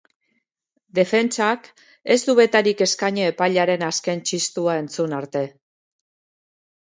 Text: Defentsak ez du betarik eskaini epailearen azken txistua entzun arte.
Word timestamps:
Defentsak 0.99 1.67
ez 2.15 2.17
du 2.29 2.35
betarik 2.39 2.81
eskaini 2.85 3.25
epailearen 3.33 3.85
azken 3.89 4.25
txistua 4.31 4.79
entzun 4.85 5.15
arte. 5.21 5.45